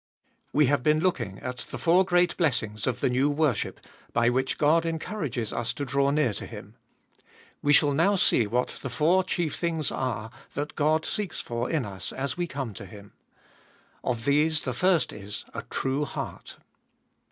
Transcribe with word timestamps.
WE 0.51 0.65
have 0.65 0.81
been 0.81 0.99
looking 0.99 1.37
at 1.41 1.57
the 1.69 1.77
four 1.77 2.03
great 2.03 2.35
blessings 2.35 2.87
of 2.87 3.01
the 3.01 3.09
new 3.11 3.29
worship 3.29 3.79
by 4.13 4.29
which 4.31 4.57
God 4.57 4.83
encourages 4.83 5.53
us 5.53 5.73
to 5.75 5.85
draw 5.85 6.09
near 6.09 6.33
to 6.33 6.47
Him. 6.47 6.75
We 7.61 7.71
shall 7.71 7.91
now 7.93 8.15
see 8.15 8.47
what 8.47 8.79
the 8.81 8.89
four 8.89 9.23
chief 9.23 9.57
things 9.57 9.91
are 9.91 10.31
that 10.55 10.73
God 10.73 11.05
seeks 11.05 11.39
for 11.39 11.69
in 11.69 11.85
us 11.85 12.11
as 12.11 12.35
we 12.35 12.47
come 12.47 12.73
to 12.73 12.87
Him. 12.87 13.13
Of 14.03 14.25
these 14.25 14.65
the 14.65 14.73
first 14.73 15.13
is, 15.13 15.45
a 15.53 15.61
true 15.69 16.05
heart. 16.05 16.57